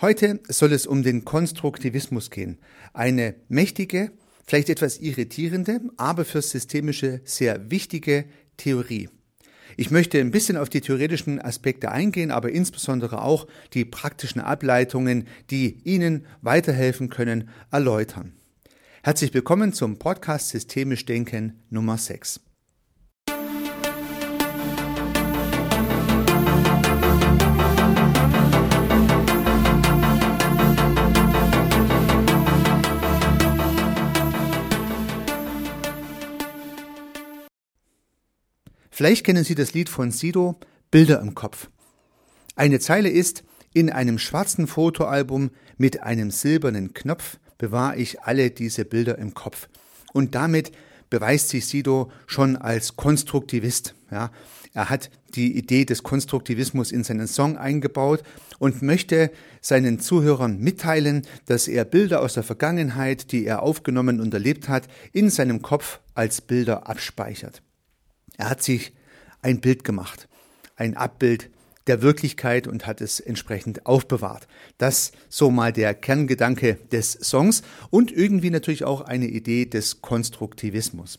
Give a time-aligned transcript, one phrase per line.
[0.00, 2.58] Heute soll es um den Konstruktivismus gehen.
[2.92, 4.10] Eine mächtige,
[4.44, 8.24] vielleicht etwas irritierende, aber fürs Systemische sehr wichtige
[8.56, 9.08] Theorie.
[9.76, 15.26] Ich möchte ein bisschen auf die theoretischen Aspekte eingehen, aber insbesondere auch die praktischen Ableitungen,
[15.50, 18.34] die Ihnen weiterhelfen können, erläutern.
[19.02, 22.43] Herzlich willkommen zum Podcast Systemisch Denken Nummer 6.
[38.96, 40.54] Vielleicht kennen Sie das Lied von Sido,
[40.92, 41.68] Bilder im Kopf.
[42.54, 48.84] Eine Zeile ist, in einem schwarzen Fotoalbum mit einem silbernen Knopf bewahre ich alle diese
[48.84, 49.68] Bilder im Kopf.
[50.12, 50.70] Und damit
[51.10, 53.96] beweist sich Sido schon als Konstruktivist.
[54.12, 54.30] Ja,
[54.74, 58.22] er hat die Idee des Konstruktivismus in seinen Song eingebaut
[58.60, 64.32] und möchte seinen Zuhörern mitteilen, dass er Bilder aus der Vergangenheit, die er aufgenommen und
[64.32, 67.60] erlebt hat, in seinem Kopf als Bilder abspeichert.
[68.36, 68.92] Er hat sich
[69.42, 70.28] ein Bild gemacht,
[70.76, 71.50] ein Abbild
[71.86, 74.48] der Wirklichkeit und hat es entsprechend aufbewahrt.
[74.78, 81.18] Das so mal der Kerngedanke des Songs und irgendwie natürlich auch eine Idee des Konstruktivismus.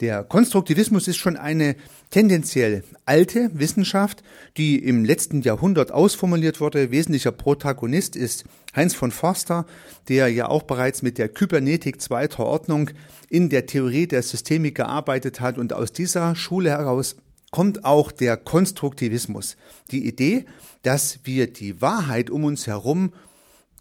[0.00, 1.74] Der Konstruktivismus ist schon eine
[2.10, 4.22] tendenziell alte Wissenschaft,
[4.56, 6.92] die im letzten Jahrhundert ausformuliert wurde.
[6.92, 8.44] Wesentlicher Protagonist ist
[8.76, 9.66] Heinz von Forster,
[10.08, 12.90] der ja auch bereits mit der Kybernetik zweiter Ordnung
[13.28, 15.58] in der Theorie der Systemik gearbeitet hat.
[15.58, 17.16] Und aus dieser Schule heraus
[17.50, 19.56] kommt auch der Konstruktivismus.
[19.90, 20.44] Die Idee,
[20.82, 23.12] dass wir die Wahrheit um uns herum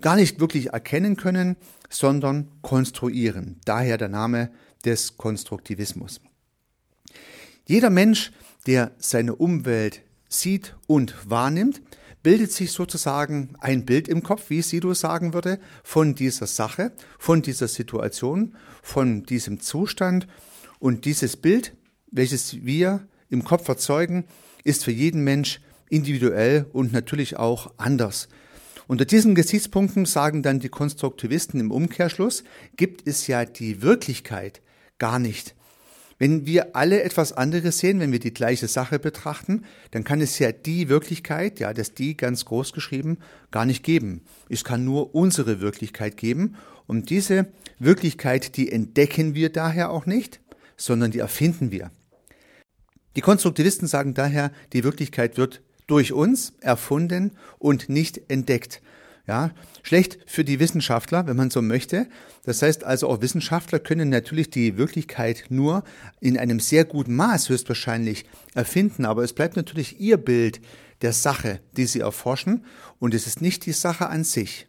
[0.01, 1.57] gar nicht wirklich erkennen können,
[1.89, 3.59] sondern konstruieren.
[3.65, 4.49] Daher der Name
[4.88, 6.21] des Konstruktivismus.
[7.66, 8.31] Jeder Mensch,
[8.66, 11.81] der seine Umwelt sieht und wahrnimmt,
[12.23, 17.41] bildet sich sozusagen ein Bild im Kopf, wie Sido sagen würde, von dieser Sache, von
[17.41, 20.27] dieser Situation, von diesem Zustand.
[20.79, 21.75] Und dieses Bild,
[22.09, 24.25] welches wir im Kopf erzeugen,
[24.63, 28.29] ist für jeden Mensch individuell und natürlich auch anders.
[28.88, 32.44] Unter diesen Gesichtspunkten sagen dann die Konstruktivisten im Umkehrschluss,
[32.78, 34.62] gibt es ja die Wirklichkeit
[34.98, 35.56] gar nicht.
[36.20, 40.40] Wenn wir alle etwas anderes sehen, wenn wir die gleiche Sache betrachten, dann kann es
[40.40, 43.20] ja die Wirklichkeit, ja, das die ganz groß geschrieben,
[43.52, 44.22] gar nicht geben.
[44.50, 46.56] Es kann nur unsere Wirklichkeit geben.
[46.88, 50.40] Und diese Wirklichkeit, die entdecken wir daher auch nicht,
[50.75, 51.92] sondern die erfinden wir.
[53.16, 58.81] Die Konstruktivisten sagen daher, die Wirklichkeit wird durch uns erfunden und nicht entdeckt.
[59.25, 59.52] Ja,
[59.84, 62.08] schlecht für die Wissenschaftler, wenn man so möchte.
[62.46, 65.84] Das heißt also, auch Wissenschaftler können natürlich die Wirklichkeit nur
[66.22, 70.62] in einem sehr guten Maß höchstwahrscheinlich erfinden, aber es bleibt natürlich ihr Bild
[71.02, 72.64] der Sache, die sie erforschen,
[73.00, 74.68] und es ist nicht die Sache an sich.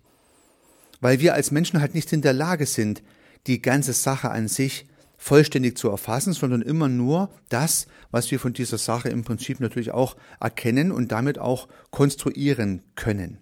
[1.01, 3.05] Weil wir als Menschen halt nicht in der Lage sind,
[3.47, 4.87] die ganze Sache an sich
[5.19, 9.91] vollständig zu erfassen, sondern immer nur das, was wir von dieser Sache im Prinzip natürlich
[9.91, 13.39] auch erkennen und damit auch konstruieren können.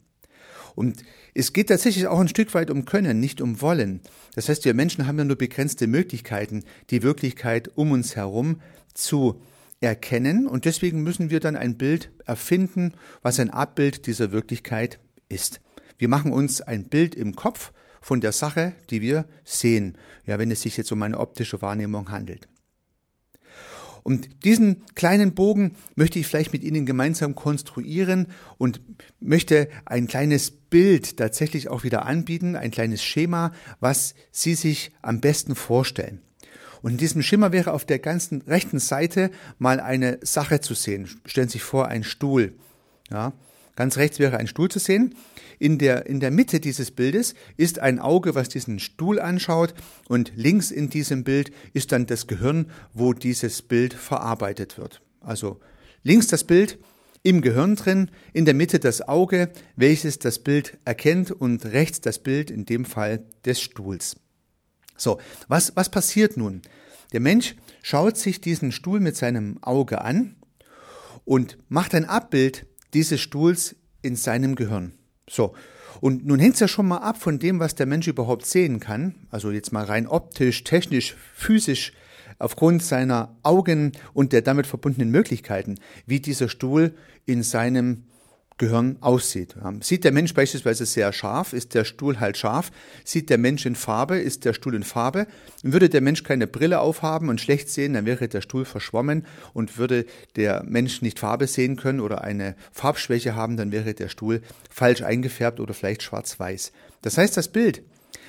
[0.74, 1.04] Und
[1.34, 4.00] es geht tatsächlich auch ein Stück weit um Können, nicht um Wollen.
[4.34, 8.60] Das heißt, wir Menschen haben ja nur begrenzte Möglichkeiten, die Wirklichkeit um uns herum
[8.92, 9.40] zu
[9.80, 10.46] erkennen.
[10.46, 14.98] Und deswegen müssen wir dann ein Bild erfinden, was ein Abbild dieser Wirklichkeit
[15.28, 15.60] ist.
[15.98, 17.72] Wir machen uns ein Bild im Kopf
[18.06, 22.12] von der Sache, die wir sehen, ja, wenn es sich jetzt um eine optische Wahrnehmung
[22.12, 22.46] handelt.
[24.04, 28.28] Und diesen kleinen Bogen möchte ich vielleicht mit Ihnen gemeinsam konstruieren
[28.58, 28.80] und
[29.18, 35.20] möchte ein kleines Bild tatsächlich auch wieder anbieten, ein kleines Schema, was Sie sich am
[35.20, 36.22] besten vorstellen.
[36.82, 41.08] Und in diesem Schimmer wäre auf der ganzen rechten Seite mal eine Sache zu sehen.
[41.24, 42.54] Stellen Sie sich vor, ein Stuhl.
[43.10, 43.32] Ja,
[43.76, 45.14] Ganz rechts wäre ein Stuhl zu sehen.
[45.58, 49.74] In der, in der Mitte dieses Bildes ist ein Auge, was diesen Stuhl anschaut
[50.08, 55.02] und links in diesem Bild ist dann das Gehirn, wo dieses Bild verarbeitet wird.
[55.20, 55.60] Also
[56.02, 56.78] links das Bild
[57.22, 62.18] im Gehirn drin, in der Mitte das Auge, welches das Bild erkennt und rechts das
[62.18, 64.16] Bild, in dem Fall des Stuhls.
[64.96, 65.18] So,
[65.48, 66.62] was, was passiert nun?
[67.12, 70.36] Der Mensch schaut sich diesen Stuhl mit seinem Auge an
[71.24, 74.92] und macht ein Abbild dieses Stuhls in seinem Gehirn.
[75.28, 75.54] So.
[76.00, 78.80] Und nun hängt es ja schon mal ab von dem, was der Mensch überhaupt sehen
[78.80, 79.14] kann.
[79.30, 81.92] Also jetzt mal rein optisch, technisch, physisch,
[82.38, 86.94] aufgrund seiner Augen und der damit verbundenen Möglichkeiten, wie dieser Stuhl
[87.24, 88.04] in seinem
[88.58, 89.54] Gehirn aussieht.
[89.80, 92.70] Sieht der Mensch beispielsweise sehr scharf, ist der Stuhl halt scharf.
[93.04, 95.26] Sieht der Mensch in Farbe, ist der Stuhl in Farbe.
[95.62, 99.26] Würde der Mensch keine Brille aufhaben und schlecht sehen, dann wäre der Stuhl verschwommen.
[99.52, 100.06] Und würde
[100.36, 105.02] der Mensch nicht Farbe sehen können oder eine Farbschwäche haben, dann wäre der Stuhl falsch
[105.02, 106.72] eingefärbt oder vielleicht schwarz-weiß.
[107.02, 107.82] Das heißt, das Bild,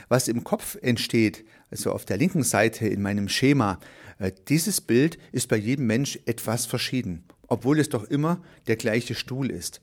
[0.09, 3.79] was im Kopf entsteht, also auf der linken Seite in meinem Schema,
[4.19, 9.15] äh, dieses Bild ist bei jedem Mensch etwas verschieden, obwohl es doch immer der gleiche
[9.15, 9.81] Stuhl ist.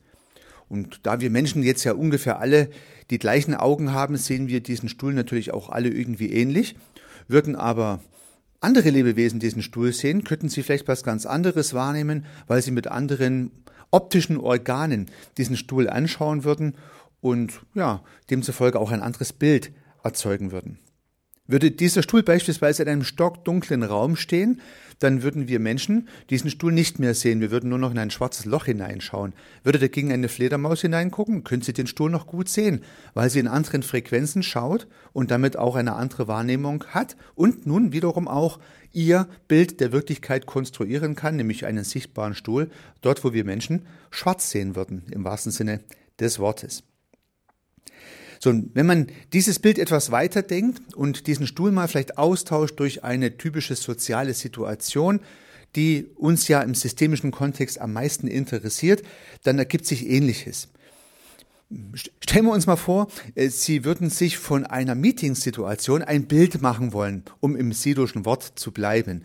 [0.68, 2.68] Und da wir Menschen jetzt ja ungefähr alle
[3.10, 6.76] die gleichen Augen haben, sehen wir diesen Stuhl natürlich auch alle irgendwie ähnlich.
[7.28, 8.00] Würden aber
[8.60, 12.86] andere Lebewesen diesen Stuhl sehen, könnten sie vielleicht was ganz anderes wahrnehmen, weil sie mit
[12.86, 13.50] anderen
[13.90, 15.06] optischen Organen
[15.36, 16.74] diesen Stuhl anschauen würden
[17.20, 19.72] und ja, demzufolge auch ein anderes Bild
[20.02, 20.78] erzeugen würden.
[21.46, 24.62] Würde dieser Stuhl beispielsweise in einem stockdunklen Raum stehen,
[24.98, 27.42] dann würden wir Menschen diesen Stuhl nicht mehr sehen.
[27.42, 29.34] Wir würden nur noch in ein schwarzes Loch hineinschauen.
[29.62, 32.82] Würde dagegen eine Fledermaus hineingucken, könnte sie den Stuhl noch gut sehen,
[33.12, 37.92] weil sie in anderen Frequenzen schaut und damit auch eine andere Wahrnehmung hat und nun
[37.92, 38.58] wiederum auch
[38.92, 42.70] ihr Bild der Wirklichkeit konstruieren kann, nämlich einen sichtbaren Stuhl,
[43.02, 45.80] dort wo wir Menschen schwarz sehen würden, im wahrsten Sinne
[46.18, 46.84] des Wortes.
[48.44, 53.02] So, wenn man dieses Bild etwas weiter denkt und diesen Stuhl mal vielleicht austauscht durch
[53.02, 55.20] eine typische soziale Situation,
[55.76, 59.02] die uns ja im systemischen Kontext am meisten interessiert,
[59.44, 60.68] dann ergibt sich Ähnliches.
[62.20, 66.92] Stellen wir uns mal vor, äh, Sie würden sich von einer Meetingsituation ein Bild machen
[66.92, 69.24] wollen, um im sidoschen Wort zu bleiben.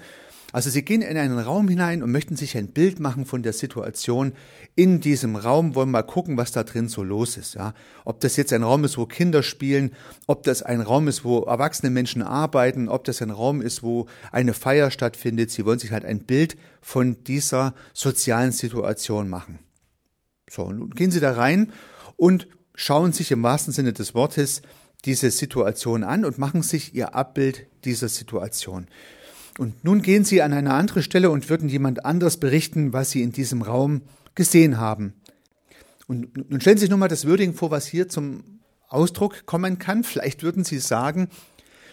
[0.51, 3.53] Also Sie gehen in einen Raum hinein und möchten sich ein Bild machen von der
[3.53, 4.33] Situation
[4.75, 7.53] in diesem Raum, wollen mal gucken, was da drin so los ist.
[7.53, 7.73] Ja?
[8.03, 9.91] Ob das jetzt ein Raum ist, wo Kinder spielen,
[10.25, 14.07] ob das ein Raum ist, wo erwachsene Menschen arbeiten, ob das ein Raum ist, wo
[14.31, 15.51] eine Feier stattfindet.
[15.51, 19.59] Sie wollen sich halt ein Bild von dieser sozialen Situation machen.
[20.49, 21.71] So, nun gehen Sie da rein
[22.15, 24.63] und schauen sich im wahrsten Sinne des Wortes
[25.05, 28.87] diese Situation an und machen sich Ihr Abbild dieser Situation.
[29.59, 33.21] Und nun gehen Sie an eine andere Stelle und würden jemand anders berichten, was Sie
[33.21, 34.03] in diesem Raum
[34.33, 35.15] gesehen haben.
[36.07, 39.77] Und nun stellen Sie sich nur mal das Würdigen vor, was hier zum Ausdruck kommen
[39.77, 40.05] kann.
[40.05, 41.27] Vielleicht würden Sie sagen,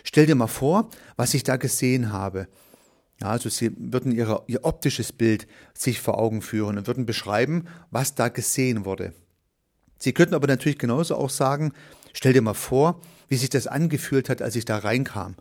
[0.05, 2.47] stell dir mal vor, was ich da gesehen habe.
[3.21, 7.65] Ja, also Sie würden ihre, Ihr optisches Bild sich vor Augen führen und würden beschreiben,
[7.91, 9.13] was da gesehen wurde.
[9.99, 11.73] Sie könnten aber natürlich genauso auch sagen,
[12.13, 15.35] stell dir mal vor, wie sich das angefühlt hat, als ich da reinkam.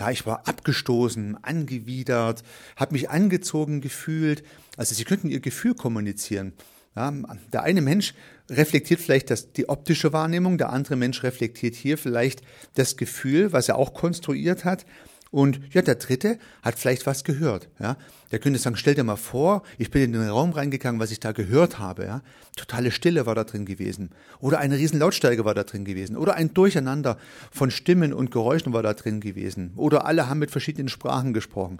[0.00, 2.42] Ja, ich war abgestoßen, angewidert,
[2.76, 4.42] habe mich angezogen gefühlt.
[4.78, 6.54] Also sie könnten ihr Gefühl kommunizieren.
[6.96, 7.12] Ja,
[7.52, 8.14] der eine Mensch
[8.48, 12.40] reflektiert vielleicht das, die optische Wahrnehmung, der andere Mensch reflektiert hier vielleicht
[12.76, 14.86] das Gefühl, was er auch konstruiert hat.
[15.30, 17.68] Und ja, der dritte hat vielleicht was gehört.
[17.78, 17.96] Ja,
[18.32, 21.20] der könnte sagen, stell dir mal vor, ich bin in den Raum reingegangen, was ich
[21.20, 22.04] da gehört habe.
[22.04, 22.22] Ja,
[22.56, 24.10] totale Stille war da drin gewesen.
[24.40, 26.16] Oder eine riesen Lautstärke war da drin gewesen.
[26.16, 27.16] Oder ein Durcheinander
[27.52, 29.72] von Stimmen und Geräuschen war da drin gewesen.
[29.76, 31.78] Oder alle haben mit verschiedenen Sprachen gesprochen.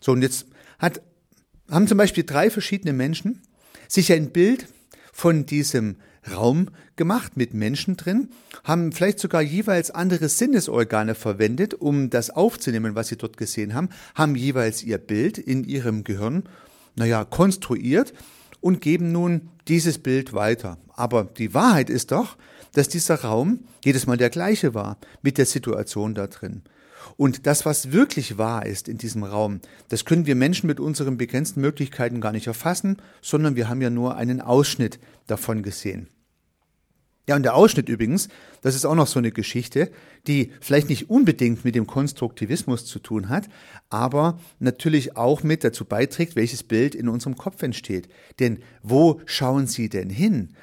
[0.00, 0.46] So, und jetzt
[0.78, 1.02] hat,
[1.70, 3.42] haben zum Beispiel drei verschiedene Menschen
[3.86, 4.66] sich ein Bild
[5.12, 5.96] von diesem
[6.30, 8.28] Raum gemacht mit Menschen drin,
[8.64, 13.88] haben vielleicht sogar jeweils andere Sinnesorgane verwendet, um das aufzunehmen, was sie dort gesehen haben,
[14.14, 16.44] haben jeweils ihr Bild in ihrem Gehirn,
[16.94, 18.12] naja, konstruiert
[18.60, 20.78] und geben nun dieses Bild weiter.
[20.94, 22.36] Aber die Wahrheit ist doch,
[22.72, 26.62] dass dieser Raum jedes Mal der gleiche war mit der Situation da drin.
[27.16, 31.16] Und das, was wirklich wahr ist in diesem Raum, das können wir Menschen mit unseren
[31.18, 36.08] begrenzten Möglichkeiten gar nicht erfassen, sondern wir haben ja nur einen Ausschnitt davon gesehen.
[37.28, 38.28] Ja, und der Ausschnitt übrigens,
[38.62, 39.92] das ist auch noch so eine Geschichte,
[40.26, 43.48] die vielleicht nicht unbedingt mit dem Konstruktivismus zu tun hat,
[43.90, 48.08] aber natürlich auch mit dazu beiträgt, welches Bild in unserem Kopf entsteht.
[48.40, 50.54] Denn wo schauen Sie denn hin?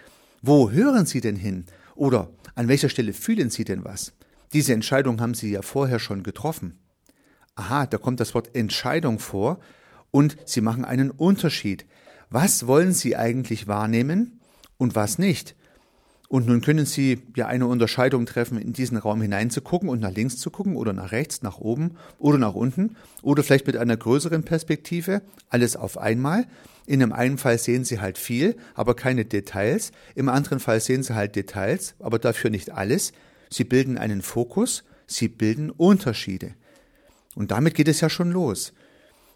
[0.41, 1.65] Wo hören Sie denn hin?
[1.95, 4.13] Oder an welcher Stelle fühlen Sie denn was?
[4.51, 6.77] Diese Entscheidung haben Sie ja vorher schon getroffen.
[7.55, 9.59] Aha, da kommt das Wort Entscheidung vor
[10.11, 11.85] und Sie machen einen Unterschied.
[12.29, 14.41] Was wollen Sie eigentlich wahrnehmen
[14.77, 15.55] und was nicht?
[16.29, 20.37] Und nun können Sie ja eine Unterscheidung treffen, in diesen Raum hineinzugucken und nach links
[20.37, 24.43] zu gucken oder nach rechts, nach oben oder nach unten oder vielleicht mit einer größeren
[24.43, 26.45] Perspektive, alles auf einmal.
[26.85, 29.91] In dem einen Fall sehen Sie halt viel, aber keine Details.
[30.13, 33.11] Im anderen Fall sehen Sie halt Details, aber dafür nicht alles.
[33.49, 36.53] Sie bilden einen Fokus, Sie bilden Unterschiede.
[37.33, 38.73] Und damit geht es ja schon los.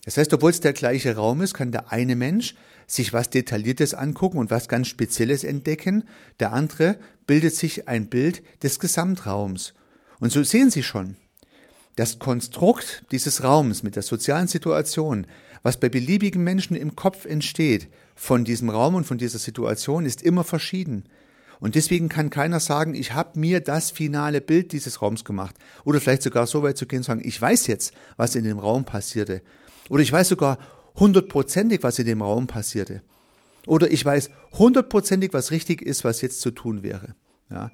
[0.05, 2.53] Das heißt, obwohl es der gleiche Raum ist, kann der eine Mensch
[2.87, 6.03] sich was Detailliertes angucken und was ganz Spezielles entdecken,
[6.39, 6.97] der andere
[7.27, 9.73] bildet sich ein Bild des Gesamtraums.
[10.19, 11.17] Und so sehen Sie schon,
[11.95, 15.27] das Konstrukt dieses Raums mit der sozialen Situation,
[15.61, 20.21] was bei beliebigen Menschen im Kopf entsteht, von diesem Raum und von dieser Situation ist
[20.21, 21.05] immer verschieden.
[21.59, 25.55] Und deswegen kann keiner sagen, ich habe mir das finale Bild dieses Raums gemacht.
[25.85, 28.59] Oder vielleicht sogar so weit zu gehen und sagen, ich weiß jetzt, was in dem
[28.59, 29.41] Raum passierte.
[29.89, 30.57] Oder ich weiß sogar
[30.95, 33.01] hundertprozentig, was in dem Raum passierte.
[33.65, 37.15] Oder ich weiß hundertprozentig, was richtig ist, was jetzt zu tun wäre.
[37.49, 37.71] Ja.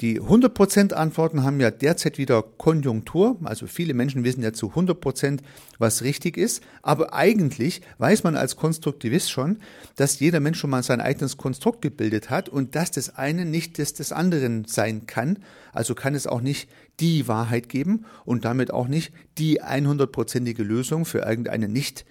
[0.00, 3.38] Die 100% Antworten haben ja derzeit wieder Konjunktur.
[3.44, 5.38] Also viele Menschen wissen ja zu 100%,
[5.78, 6.64] was richtig ist.
[6.82, 9.58] Aber eigentlich weiß man als Konstruktivist schon,
[9.94, 13.78] dass jeder Mensch schon mal sein eigenes Konstrukt gebildet hat und dass das eine nicht
[13.78, 15.38] das des anderen sein kann.
[15.72, 16.68] Also kann es auch nicht
[16.98, 22.04] die Wahrheit geben und damit auch nicht die 100%ige Lösung für irgendeine nicht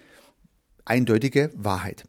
[0.84, 2.04] eindeutige Wahrheit.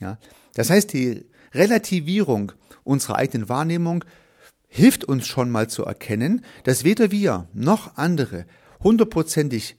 [0.00, 0.18] Ja.
[0.54, 2.52] Das heißt, die Relativierung
[2.84, 4.04] unserer eigenen Wahrnehmung
[4.68, 8.46] hilft uns schon mal zu erkennen, dass weder wir noch andere
[8.80, 9.76] hundertprozentig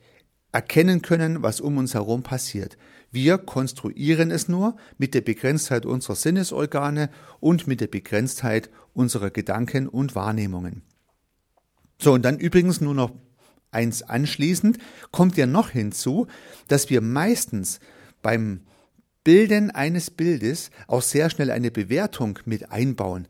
[0.51, 2.77] erkennen können, was um uns herum passiert.
[3.11, 9.87] Wir konstruieren es nur mit der Begrenztheit unserer Sinnesorgane und mit der Begrenztheit unserer Gedanken
[9.87, 10.83] und Wahrnehmungen.
[12.01, 13.11] So, und dann übrigens nur noch
[13.71, 14.77] eins anschließend,
[15.11, 16.27] kommt ja noch hinzu,
[16.67, 17.79] dass wir meistens
[18.21, 18.61] beim
[19.23, 23.27] Bilden eines Bildes auch sehr schnell eine Bewertung mit einbauen.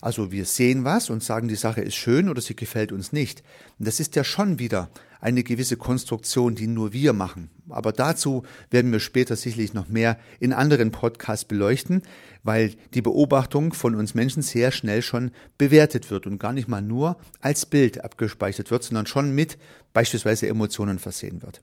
[0.00, 3.42] Also wir sehen was und sagen, die Sache ist schön oder sie gefällt uns nicht.
[3.78, 7.50] Und das ist ja schon wieder eine gewisse Konstruktion, die nur wir machen.
[7.68, 12.02] Aber dazu werden wir später sicherlich noch mehr in anderen Podcasts beleuchten,
[12.44, 16.82] weil die Beobachtung von uns Menschen sehr schnell schon bewertet wird und gar nicht mal
[16.82, 19.58] nur als Bild abgespeichert wird, sondern schon mit
[19.92, 21.62] beispielsweise Emotionen versehen wird.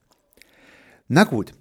[1.07, 1.53] Na gut,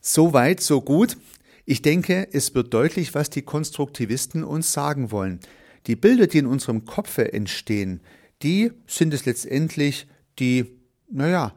[0.00, 1.16] so weit, so gut.
[1.64, 5.40] Ich denke, es wird deutlich, was die Konstruktivisten uns sagen wollen.
[5.86, 8.00] Die Bilder, die in unserem Kopfe entstehen,
[8.42, 10.06] die sind es letztendlich,
[10.38, 10.66] die,
[11.10, 11.54] naja,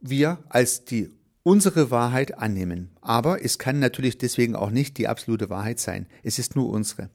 [0.00, 1.10] wir als die
[1.42, 2.90] unsere Wahrheit annehmen.
[3.00, 6.06] Aber es kann natürlich deswegen auch nicht die absolute Wahrheit sein.
[6.22, 7.08] Es ist nur unsere.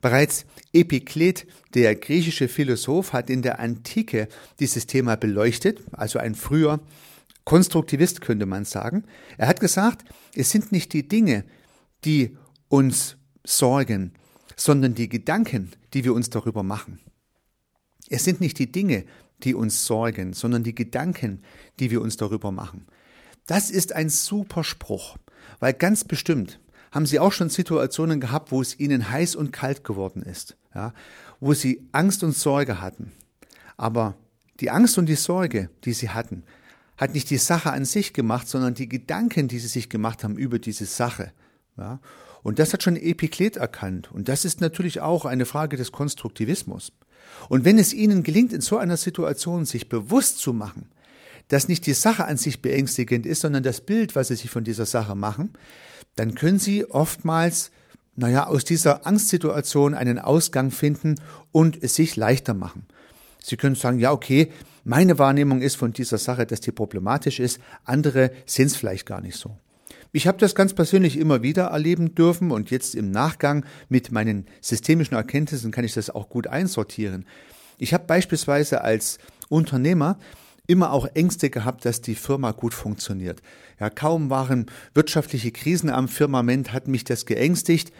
[0.00, 4.28] Bereits Epiklet, der griechische Philosoph, hat in der Antike
[4.60, 6.80] dieses Thema beleuchtet, also ein früher
[7.44, 9.04] Konstruktivist könnte man sagen.
[9.38, 10.04] Er hat gesagt,
[10.34, 11.44] es sind nicht die Dinge,
[12.04, 12.36] die
[12.68, 14.12] uns sorgen,
[14.56, 17.00] sondern die Gedanken, die wir uns darüber machen.
[18.08, 19.04] Es sind nicht die Dinge,
[19.42, 21.42] die uns sorgen, sondern die Gedanken,
[21.78, 22.86] die wir uns darüber machen.
[23.46, 25.16] Das ist ein super Spruch,
[25.58, 26.60] weil ganz bestimmt
[26.92, 30.92] haben Sie auch schon Situationen gehabt, wo es Ihnen heiß und kalt geworden ist, ja,
[31.38, 33.12] wo Sie Angst und Sorge hatten.
[33.76, 34.16] Aber
[34.60, 36.44] die Angst und die Sorge, die Sie hatten,
[37.00, 40.36] hat nicht die Sache an sich gemacht, sondern die Gedanken, die Sie sich gemacht haben
[40.36, 41.32] über diese Sache.
[41.78, 41.98] Ja.
[42.42, 44.12] Und das hat schon Epiklet erkannt.
[44.12, 46.92] Und das ist natürlich auch eine Frage des Konstruktivismus.
[47.48, 50.90] Und wenn es Ihnen gelingt, in so einer Situation sich bewusst zu machen,
[51.48, 54.64] dass nicht die Sache an sich beängstigend ist, sondern das Bild, was Sie sich von
[54.64, 55.54] dieser Sache machen,
[56.16, 57.70] dann können Sie oftmals,
[58.14, 61.14] naja, aus dieser Angstsituation einen Ausgang finden
[61.50, 62.84] und es sich leichter machen.
[63.42, 64.52] Sie können sagen, ja, okay,
[64.84, 69.20] meine Wahrnehmung ist von dieser Sache, dass die problematisch ist, andere sehen es vielleicht gar
[69.20, 69.56] nicht so.
[70.12, 74.46] Ich habe das ganz persönlich immer wieder erleben dürfen und jetzt im Nachgang mit meinen
[74.60, 77.26] systemischen Erkenntnissen kann ich das auch gut einsortieren.
[77.78, 79.18] Ich habe beispielsweise als
[79.48, 80.18] Unternehmer
[80.66, 83.40] immer auch Ängste gehabt, dass die Firma gut funktioniert.
[83.78, 87.92] Ja, kaum waren wirtschaftliche Krisen am Firmament, hat mich das geängstigt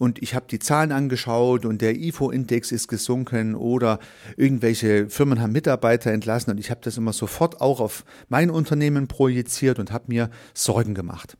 [0.00, 3.98] und ich habe die Zahlen angeschaut und der IFO-Index ist gesunken oder
[4.38, 9.08] irgendwelche Firmen haben Mitarbeiter entlassen und ich habe das immer sofort auch auf mein Unternehmen
[9.08, 11.36] projiziert und habe mir Sorgen gemacht.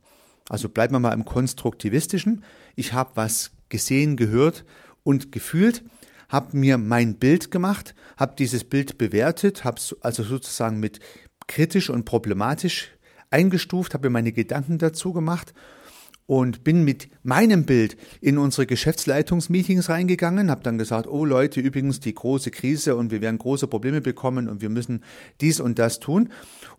[0.47, 2.43] Also bleiben wir mal im Konstruktivistischen.
[2.75, 4.63] Ich habe was gesehen, gehört
[5.01, 5.83] und gefühlt,
[6.29, 10.99] habe mir mein Bild gemacht, habe dieses Bild bewertet, habe also sozusagen mit
[11.47, 12.91] kritisch und problematisch
[13.31, 15.55] eingestuft, habe mir meine Gedanken dazu gemacht
[16.31, 21.99] und bin mit meinem Bild in unsere Geschäftsleitungsmeetings reingegangen, habe dann gesagt, oh Leute, übrigens
[21.99, 25.03] die große Krise und wir werden große Probleme bekommen und wir müssen
[25.41, 26.29] dies und das tun.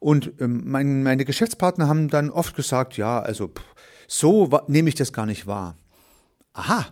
[0.01, 3.63] Und ähm, mein, meine Geschäftspartner haben dann oft gesagt, ja, also pff,
[4.09, 5.77] so nehme ich das gar nicht wahr.
[6.55, 6.87] Aha,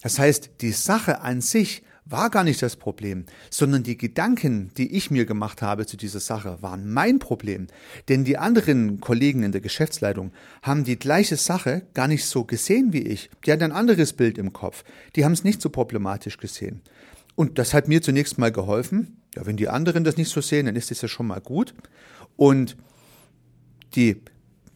[0.00, 4.94] das heißt, die Sache an sich war gar nicht das Problem, sondern die Gedanken, die
[4.94, 7.66] ich mir gemacht habe zu dieser Sache, waren mein Problem.
[8.08, 10.32] Denn die anderen Kollegen in der Geschäftsleitung
[10.62, 13.30] haben die gleiche Sache gar nicht so gesehen wie ich.
[13.44, 14.84] Die hatten ein anderes Bild im Kopf.
[15.16, 16.82] Die haben es nicht so problematisch gesehen.
[17.36, 19.22] Und das hat mir zunächst mal geholfen.
[19.34, 21.74] Ja, wenn die anderen das nicht so sehen, dann ist das ja schon mal gut.
[22.36, 22.76] Und
[23.94, 24.20] die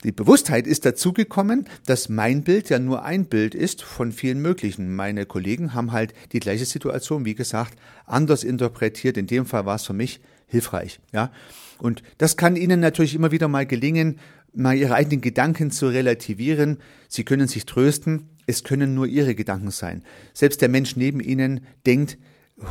[0.04, 4.94] die Bewusstheit ist dazugekommen, dass mein Bild ja nur ein Bild ist von vielen möglichen.
[4.94, 9.16] Meine Kollegen haben halt die gleiche Situation, wie gesagt, anders interpretiert.
[9.16, 11.32] In dem Fall war es für mich hilfreich, ja.
[11.78, 14.18] Und das kann Ihnen natürlich immer wieder mal gelingen,
[14.54, 16.78] mal ihre eigenen Gedanken zu relativieren.
[17.08, 20.02] Sie können sich trösten, es können nur ihre Gedanken sein.
[20.32, 22.18] Selbst der Mensch neben ihnen denkt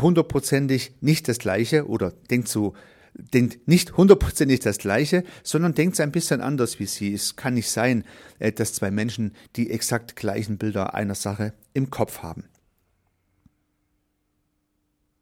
[0.01, 2.73] hundertprozentig nicht das Gleiche oder denkt so
[3.17, 7.13] denkt nicht hundertprozentig das Gleiche, sondern denkt ein bisschen anders wie sie.
[7.13, 8.03] Es kann nicht sein,
[8.39, 12.45] äh, dass zwei Menschen die exakt gleichen Bilder einer Sache im Kopf haben.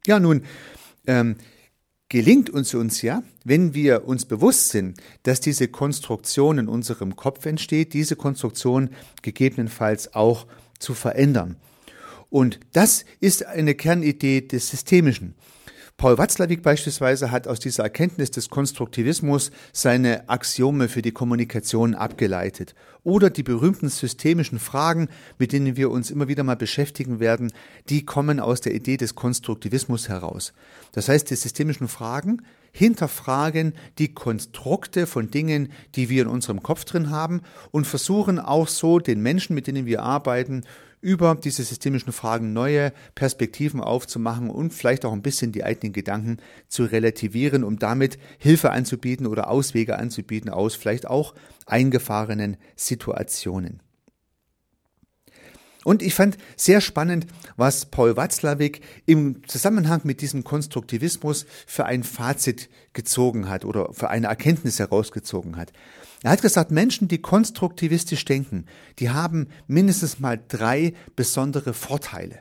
[0.06, 0.42] Ja, nun,
[1.06, 1.36] ähm,
[2.08, 7.44] gelingt uns uns ja, wenn wir uns bewusst sind, dass diese Konstruktion in unserem Kopf
[7.46, 8.90] entsteht, diese Konstruktion
[9.22, 10.46] gegebenenfalls auch
[10.78, 11.56] zu verändern.
[12.30, 15.34] Und das ist eine Kernidee des Systemischen.
[15.98, 22.74] Paul Watzlawick beispielsweise hat aus dieser Erkenntnis des Konstruktivismus seine Axiome für die Kommunikation abgeleitet.
[23.02, 27.50] Oder die berühmten systemischen Fragen, mit denen wir uns immer wieder mal beschäftigen werden,
[27.88, 30.52] die kommen aus der Idee des Konstruktivismus heraus.
[30.92, 36.84] Das heißt, die systemischen Fragen hinterfragen die Konstrukte von Dingen, die wir in unserem Kopf
[36.84, 40.62] drin haben und versuchen auch so den Menschen, mit denen wir arbeiten,
[41.06, 46.38] über diese systemischen Fragen neue Perspektiven aufzumachen und vielleicht auch ein bisschen die eigenen Gedanken
[46.66, 53.80] zu relativieren, um damit Hilfe anzubieten oder Auswege anzubieten aus vielleicht auch eingefahrenen Situationen.
[55.84, 62.02] Und ich fand sehr spannend, was Paul Watzlawick im Zusammenhang mit diesem Konstruktivismus für ein
[62.02, 65.72] Fazit gezogen hat oder für eine Erkenntnis herausgezogen hat.
[66.22, 68.66] Er hat gesagt, Menschen, die konstruktivistisch denken,
[68.98, 72.40] die haben mindestens mal drei besondere Vorteile.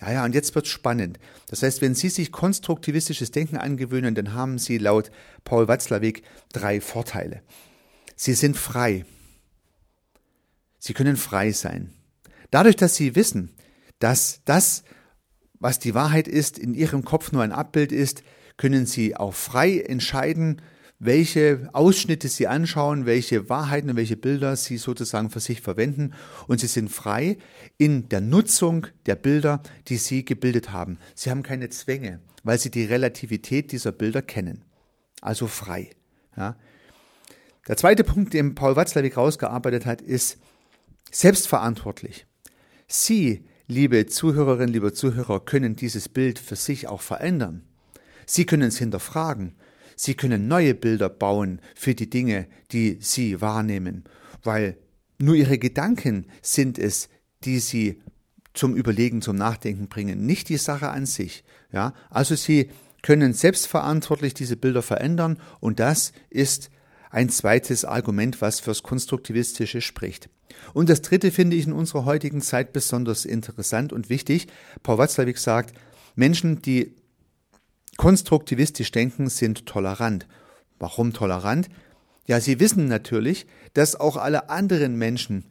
[0.00, 1.18] Ja, ja, und jetzt wird's spannend.
[1.48, 5.10] Das heißt, wenn Sie sich konstruktivistisches Denken angewöhnen, dann haben Sie laut
[5.44, 7.42] Paul Watzlawick drei Vorteile.
[8.16, 9.04] Sie sind frei.
[10.78, 11.94] Sie können frei sein.
[12.50, 13.50] Dadurch, dass sie wissen,
[13.98, 14.84] dass das,
[15.58, 18.22] was die Wahrheit ist, in ihrem Kopf nur ein Abbild ist,
[18.56, 20.60] können sie auch frei entscheiden,
[20.98, 26.14] welche Ausschnitte sie anschauen, welche Wahrheiten und welche Bilder sie sozusagen für sich verwenden.
[26.46, 27.38] Und sie sind frei
[27.76, 30.98] in der Nutzung der Bilder, die sie gebildet haben.
[31.14, 34.62] Sie haben keine Zwänge, weil sie die Relativität dieser Bilder kennen.
[35.20, 35.90] Also frei.
[36.36, 36.56] Ja.
[37.66, 40.38] Der zweite Punkt, den Paul Watzlawick rausgearbeitet hat, ist
[41.10, 42.26] selbstverantwortlich.
[42.86, 47.64] Sie, liebe Zuhörerinnen, liebe Zuhörer, können dieses Bild für sich auch verändern.
[48.26, 49.54] Sie können es hinterfragen.
[49.96, 54.04] Sie können neue Bilder bauen für die Dinge, die Sie wahrnehmen,
[54.42, 54.76] weil
[55.18, 57.08] nur Ihre Gedanken sind es,
[57.44, 58.00] die Sie
[58.52, 61.44] zum Überlegen, zum Nachdenken bringen, nicht die Sache an sich.
[61.72, 62.70] Ja, also Sie
[63.02, 66.70] können selbstverantwortlich diese Bilder verändern und das ist
[67.10, 70.28] ein zweites Argument, was fürs Konstruktivistische spricht.
[70.72, 74.48] Und das dritte finde ich in unserer heutigen Zeit besonders interessant und wichtig.
[74.82, 75.74] Paul Watzlawick sagt,
[76.16, 76.94] Menschen, die
[77.96, 80.26] konstruktivistisch denken, sind tolerant.
[80.78, 81.68] Warum tolerant?
[82.26, 85.44] Ja, sie wissen natürlich, dass auch alle anderen Menschen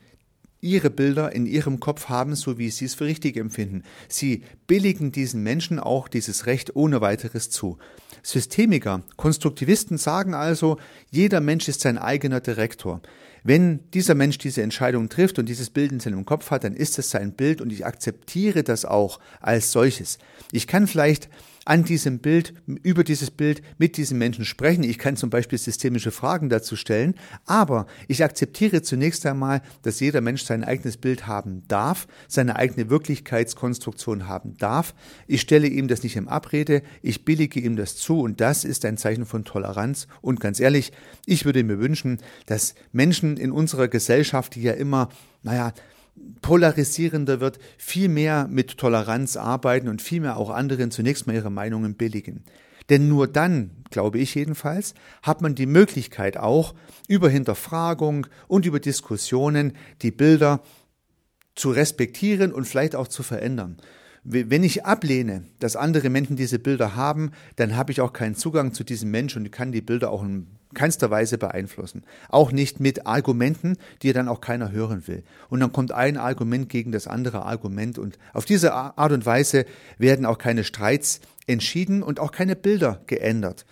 [0.64, 3.84] ihre Bilder in ihrem Kopf haben, so wie sie es für richtig empfinden.
[4.08, 7.78] Sie billigen diesen Menschen auch dieses Recht ohne weiteres zu.
[8.24, 10.78] Systemiker, Konstruktivisten sagen also,
[11.12, 13.02] jeder Mensch ist sein eigener Direktor.
[13.44, 16.98] Wenn dieser Mensch diese Entscheidung trifft und dieses Bild in seinem Kopf hat, dann ist
[16.98, 20.18] es sein Bild und ich akzeptiere das auch als solches.
[20.54, 21.28] Ich kann vielleicht
[21.66, 24.84] an diesem Bild, über dieses Bild mit diesem Menschen sprechen.
[24.84, 30.22] Ich kann zum Beispiel systemische Fragen dazu stellen, aber ich akzeptiere zunächst einmal, dass jeder
[30.22, 34.94] Mensch sein eigenes Bild haben darf, seine eigene Wirklichkeitskonstruktion haben darf.
[35.28, 38.86] Ich stelle ihm das nicht im Abrede, ich billige ihm das zu und das ist
[38.86, 40.08] ein Zeichen von Toleranz.
[40.22, 40.92] Und ganz ehrlich,
[41.26, 45.10] ich würde mir wünschen, dass Menschen in unserer Gesellschaft, die ja immer,
[45.44, 45.74] naja,
[46.42, 51.50] polarisierender wird, viel mehr mit Toleranz arbeiten und viel mehr auch anderen zunächst mal ihre
[51.50, 52.44] Meinungen billigen.
[52.90, 56.76] Denn nur dann, glaube ich jedenfalls, hat man die Möglichkeit auch
[57.08, 60.62] über Hinterfragung und über Diskussionen die Bilder
[61.56, 63.78] zu respektieren und vielleicht auch zu verändern.
[64.26, 68.74] Wenn ich ablehne, dass andere Menschen diese Bilder haben, dann habe ich auch keinen Zugang
[68.74, 72.04] zu diesem Menschen und kann die Bilder auch in keinster Weise beeinflussen.
[72.30, 75.24] Auch nicht mit Argumenten, die dann auch keiner hören will.
[75.50, 79.66] Und dann kommt ein Argument gegen das andere Argument und auf diese Art und Weise
[79.98, 83.66] werden auch keine Streits entschieden und auch keine Bilder geändert.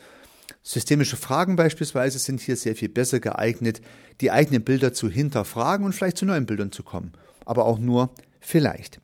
[0.63, 3.81] Systemische Fragen beispielsweise sind hier sehr viel besser geeignet,
[4.21, 7.13] die eigenen Bilder zu hinterfragen und vielleicht zu neuen Bildern zu kommen.
[7.45, 9.01] Aber auch nur vielleicht.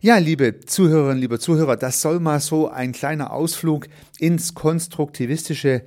[0.00, 5.82] Ja, liebe Zuhörerinnen, liebe Zuhörer, das soll mal so ein kleiner Ausflug ins Konstruktivistische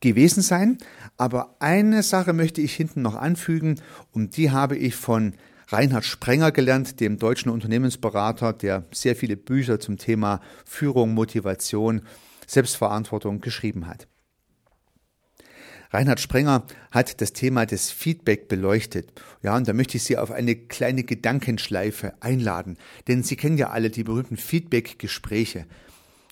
[0.00, 0.78] gewesen sein.
[1.16, 3.80] Aber eine Sache möchte ich hinten noch anfügen
[4.12, 5.34] und die habe ich von
[5.68, 12.02] Reinhard Sprenger gelernt, dem deutschen Unternehmensberater, der sehr viele Bücher zum Thema Führung, Motivation,
[12.46, 14.08] Selbstverantwortung geschrieben hat.
[15.90, 19.12] Reinhard Sprenger hat das Thema des Feedback beleuchtet.
[19.42, 22.76] Ja, und da möchte ich Sie auf eine kleine Gedankenschleife einladen.
[23.06, 25.64] Denn Sie kennen ja alle die berühmten Feedback-Gespräche.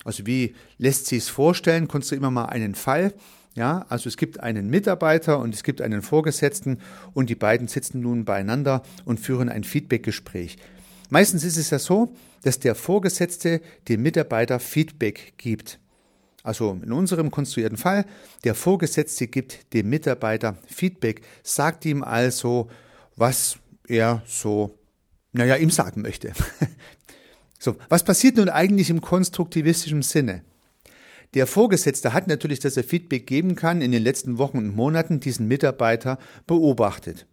[0.03, 1.87] Also wie lässt sich es vorstellen?
[1.87, 3.13] Konstruieren wir mal einen Fall.
[3.55, 6.79] Ja, also es gibt einen Mitarbeiter und es gibt einen Vorgesetzten
[7.13, 10.57] und die beiden sitzen nun beieinander und führen ein Feedback-Gespräch.
[11.09, 15.79] Meistens ist es ja so, dass der Vorgesetzte dem Mitarbeiter Feedback gibt.
[16.47, 18.05] Also in unserem konstruierten Fall,
[18.45, 22.69] der Vorgesetzte gibt dem Mitarbeiter Feedback, sagt ihm also,
[23.17, 24.79] was er so,
[25.33, 26.31] naja, ihm sagen möchte.
[27.59, 30.41] so, was passiert nun eigentlich im konstruktivistischen Sinne?
[31.33, 35.19] Der Vorgesetzte hat natürlich, dass er Feedback geben kann, in den letzten Wochen und Monaten
[35.19, 37.27] diesen Mitarbeiter beobachtet.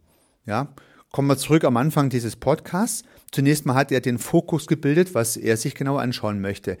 [0.45, 0.73] Ja,
[1.13, 3.03] kommen wir zurück am Anfang dieses Podcasts.
[3.31, 6.77] Zunächst mal hat er den Fokus gebildet, was er sich genau anschauen möchte.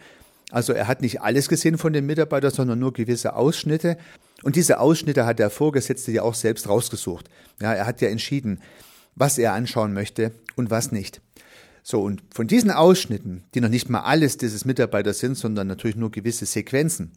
[0.51, 3.97] Also er hat nicht alles gesehen von den Mitarbeitern, sondern nur gewisse Ausschnitte.
[4.43, 7.29] Und diese Ausschnitte hat der Vorgesetzte ja auch selbst rausgesucht.
[7.61, 8.59] Ja, er hat ja entschieden,
[9.15, 11.21] was er anschauen möchte und was nicht.
[11.83, 15.95] So, und von diesen Ausschnitten, die noch nicht mal alles dieses Mitarbeiters sind, sondern natürlich
[15.95, 17.11] nur gewisse Sequenzen,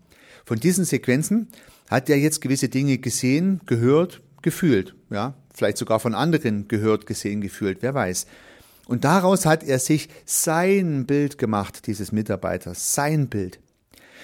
[0.44, 1.48] von diesen Sequenzen
[1.90, 7.40] hat er jetzt gewisse Dinge gesehen, gehört, gefühlt, ja, vielleicht sogar von anderen gehört, gesehen,
[7.40, 8.26] gefühlt, wer weiß.
[8.88, 13.60] Und daraus hat er sich sein Bild gemacht, dieses Mitarbeiters, sein Bild.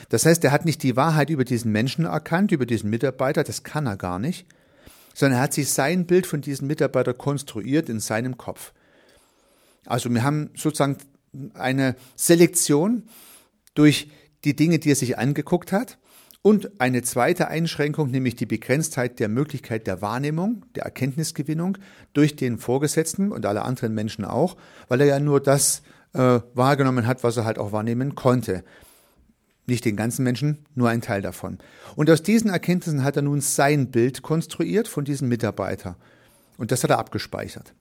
[0.09, 3.63] Das heißt, er hat nicht die Wahrheit über diesen Menschen erkannt, über diesen Mitarbeiter, das
[3.63, 4.47] kann er gar nicht,
[5.13, 8.73] sondern er hat sich sein Bild von diesem Mitarbeiter konstruiert in seinem Kopf.
[9.85, 10.97] Also wir haben sozusagen
[11.53, 13.03] eine Selektion
[13.75, 14.11] durch
[14.45, 15.99] die Dinge, die er sich angeguckt hat
[16.47, 21.79] und eine zweite Einschränkung, nämlich die Begrenztheit der Möglichkeit der Wahrnehmung, der Erkenntnisgewinnung
[22.13, 25.81] durch den Vorgesetzten und alle anderen Menschen auch, weil er ja nur das
[26.13, 28.63] äh, wahrgenommen hat, was er halt auch wahrnehmen konnte.
[29.67, 31.57] Nicht den ganzen Menschen, nur ein Teil davon.
[31.97, 35.97] Und aus diesen Erkenntnissen hat er nun sein Bild konstruiert von diesem Mitarbeiter.
[36.59, 37.73] Und das hat er abgespeichert.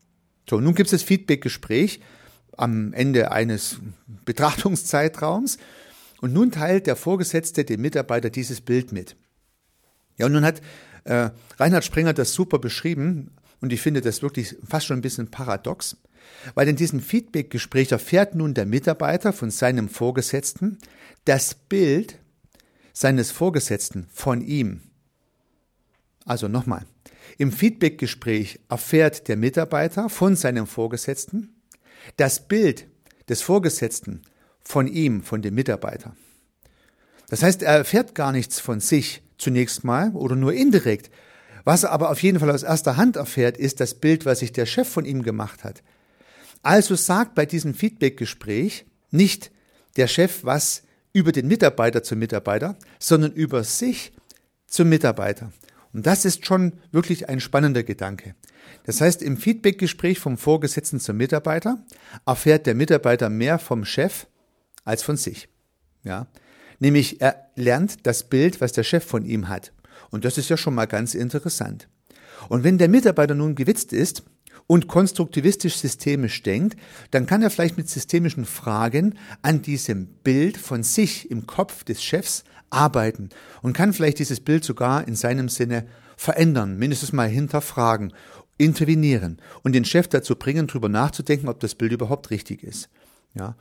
[0.50, 2.00] So, nun gibt es das Feedback-Gespräch
[2.56, 3.80] am Ende eines
[4.24, 5.58] Betrachtungszeitraums.
[6.24, 9.18] Und nun teilt der Vorgesetzte dem Mitarbeiter dieses Bild mit.
[10.16, 10.62] Ja, und nun hat
[11.04, 15.32] äh, Reinhard Sprenger das super beschrieben und ich finde das wirklich fast schon ein bisschen
[15.32, 15.98] paradox,
[16.54, 20.78] weil in diesem Feedback-Gespräch erfährt nun der Mitarbeiter von seinem Vorgesetzten
[21.26, 22.20] das Bild
[22.94, 24.80] seines Vorgesetzten von ihm.
[26.24, 26.86] Also nochmal,
[27.38, 31.54] im Feedback-Gespräch erfährt der Mitarbeiter von seinem Vorgesetzten
[32.16, 32.88] das Bild
[33.28, 34.22] des Vorgesetzten
[34.64, 36.16] von ihm, von dem Mitarbeiter.
[37.30, 41.10] Das heißt, er erfährt gar nichts von sich zunächst mal oder nur indirekt.
[41.64, 44.52] Was er aber auf jeden Fall aus erster Hand erfährt, ist das Bild, was sich
[44.52, 45.82] der Chef von ihm gemacht hat.
[46.62, 49.52] Also sagt bei diesem Feedback-Gespräch nicht
[49.98, 54.14] der Chef was über den Mitarbeiter zum Mitarbeiter, sondern über sich
[54.68, 55.52] zum Mitarbeiter.
[55.94, 58.36] Und das ist schon wirklich ein spannender Gedanke.
[58.86, 61.86] Das heißt, im Feedback-Gespräch vom Vorgesetzten zum Mitarbeiter
[62.26, 64.26] erfährt der Mitarbeiter mehr vom Chef
[64.84, 65.50] als von sich.
[66.04, 66.28] Ja.
[66.80, 69.72] Nämlich er lernt das Bild, was der Chef von ihm hat.
[70.10, 71.88] Und das ist ja schon mal ganz interessant.
[72.50, 74.24] Und wenn der Mitarbeiter nun gewitzt ist
[74.68, 76.80] und konstruktivistisch systemisch denkt,
[77.12, 82.04] dann kann er vielleicht mit systemischen Fragen an diesem Bild von sich im Kopf des
[82.04, 83.30] Chefs arbeiten
[83.62, 85.86] und kann vielleicht dieses Bild sogar in seinem Sinne
[86.18, 88.14] verändern, mindestens mal hinterfragen,
[88.58, 92.90] intervenieren und den Chef dazu bringen, darüber nachzudenken, ob das Bild überhaupt richtig ist.
[93.34, 93.56] Ja.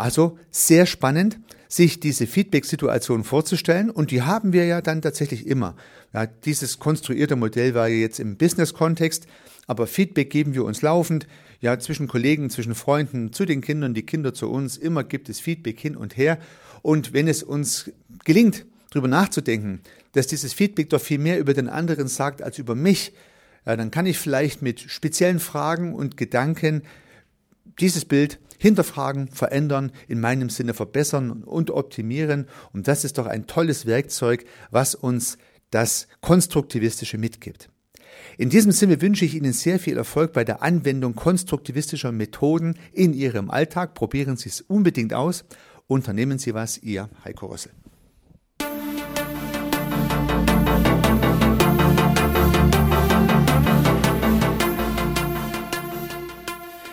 [0.00, 3.90] Also sehr spannend, sich diese Feedback-Situation vorzustellen.
[3.90, 5.76] Und die haben wir ja dann tatsächlich immer.
[6.14, 9.26] Ja, dieses konstruierte Modell war ja jetzt im Business-Kontext,
[9.66, 11.28] aber Feedback geben wir uns laufend,
[11.60, 15.38] ja, zwischen Kollegen, zwischen Freunden, zu den Kindern, die Kinder zu uns, immer gibt es
[15.38, 16.38] Feedback hin und her.
[16.80, 17.90] Und wenn es uns
[18.24, 19.80] gelingt, darüber nachzudenken,
[20.12, 23.12] dass dieses Feedback doch viel mehr über den anderen sagt als über mich,
[23.66, 26.82] ja, dann kann ich vielleicht mit speziellen Fragen und Gedanken
[27.78, 32.46] dieses Bild hinterfragen, verändern, in meinem Sinne verbessern und optimieren.
[32.72, 35.38] Und das ist doch ein tolles Werkzeug, was uns
[35.70, 37.70] das Konstruktivistische mitgibt.
[38.36, 43.14] In diesem Sinne wünsche ich Ihnen sehr viel Erfolg bei der Anwendung konstruktivistischer Methoden in
[43.14, 43.94] Ihrem Alltag.
[43.94, 45.44] Probieren Sie es unbedingt aus.
[45.86, 47.72] Unternehmen Sie was, Ihr Heiko Rossel.